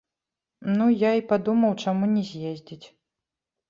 Ну, 0.77 0.85
я 1.03 1.11
і 1.21 1.23
падумаў, 1.33 1.79
чаму 1.87 2.13
не 2.17 2.27
з'ездзіць. 2.35 2.85